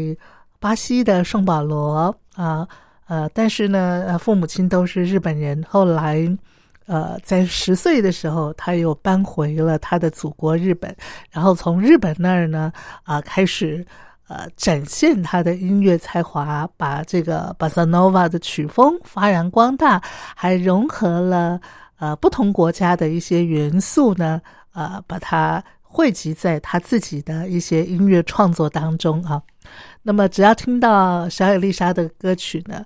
[0.58, 2.14] 巴西的圣保罗。
[2.36, 2.68] 啊，
[3.08, 5.60] 呃，但是呢，父母亲都是日本人。
[5.68, 6.24] 后来，
[6.86, 10.94] 呃，在十岁的时候，他又搬回了他的祖国日本，
[11.32, 13.84] 然后从日本那儿呢，啊，开始
[14.28, 20.00] 呃展现他的音乐才华，把这个巴萨诺瓦的曲风发扬光大，
[20.36, 21.60] 还融合了
[21.98, 24.40] 呃不同国家的一些元素呢，
[24.74, 29.42] 呃，把它汇集在他自己的一些音乐创作当中啊。
[30.02, 32.84] 那么，只要听到小野丽莎的歌曲呢，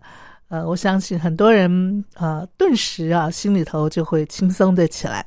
[0.48, 5.24] 呃，我相信很多人呃，顿时啊，心里头就会轻松的起来。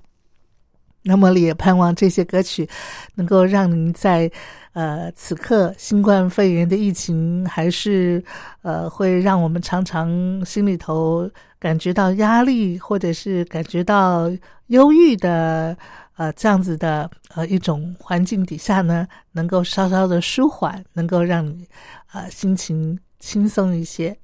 [1.04, 2.68] 那么，也盼望这些歌曲
[3.14, 4.32] 能够让您在
[4.74, 8.24] 呃此刻新冠肺炎的疫情还是
[8.62, 14.32] 呃会让我们常常心里头感觉到压力，或者是感觉到
[14.68, 15.78] 忧郁的。
[16.16, 21.68] 呃，这样子的呃一种环境底下呢，能够稍稍的舒缓，能够让你
[22.14, 24.18] 呃心情轻松一些。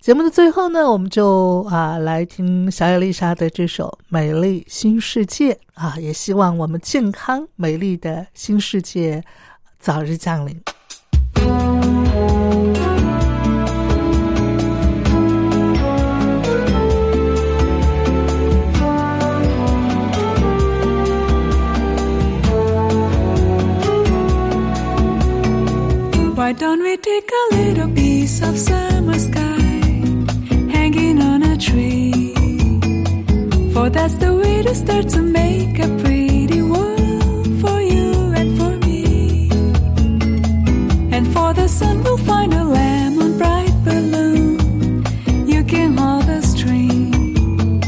[0.00, 9.22] 节目的最后呢，我们就啊来听小野丽莎的这首《美丽新世界》啊，也希望我们健康美丽的新世界
[9.78, 10.60] 早日降临。
[26.44, 29.62] Why don't we take a little piece of summer sky
[30.76, 32.34] hanging on a tree?
[33.72, 38.72] For that's the way to start to make a pretty world for you and for
[38.86, 39.48] me.
[41.16, 45.06] And for the sun, we'll find a lemon bright balloon.
[45.48, 47.80] You can hold the string.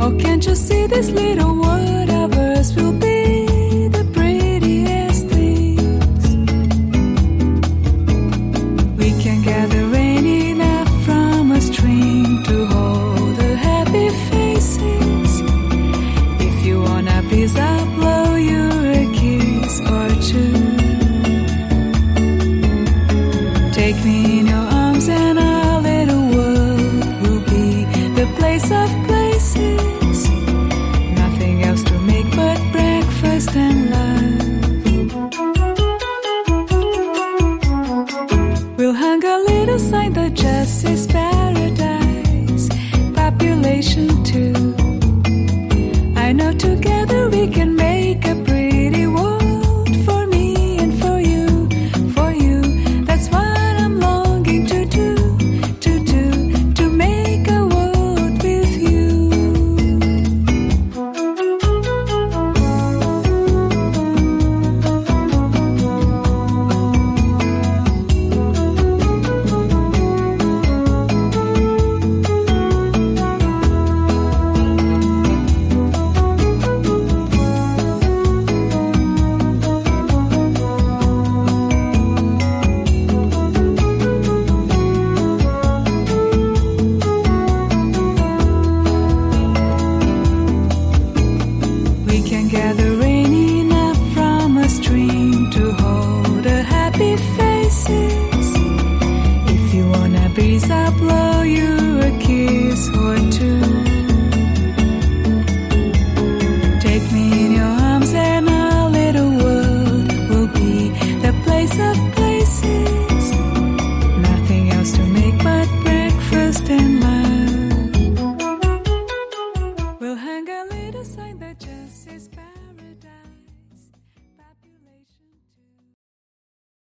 [0.00, 2.93] Oh, can't you see this little world of ours will